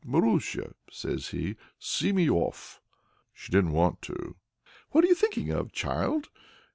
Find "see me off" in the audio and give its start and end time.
1.77-2.81